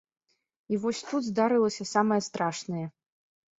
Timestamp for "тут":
1.09-1.27